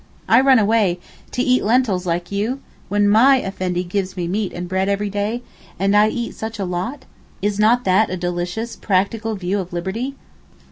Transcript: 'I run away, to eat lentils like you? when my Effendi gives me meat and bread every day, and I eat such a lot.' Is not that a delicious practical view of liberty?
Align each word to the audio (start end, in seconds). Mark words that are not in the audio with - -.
'I 0.27 0.41
run 0.41 0.57
away, 0.57 0.99
to 1.29 1.43
eat 1.43 1.63
lentils 1.63 2.07
like 2.07 2.31
you? 2.31 2.59
when 2.89 3.07
my 3.07 3.37
Effendi 3.39 3.83
gives 3.83 4.17
me 4.17 4.27
meat 4.27 4.51
and 4.51 4.67
bread 4.67 4.89
every 4.89 5.11
day, 5.11 5.43
and 5.77 5.95
I 5.95 6.09
eat 6.09 6.33
such 6.33 6.57
a 6.57 6.65
lot.' 6.65 7.05
Is 7.43 7.59
not 7.59 7.83
that 7.83 8.09
a 8.09 8.17
delicious 8.17 8.75
practical 8.75 9.35
view 9.35 9.59
of 9.59 9.73
liberty? 9.73 10.15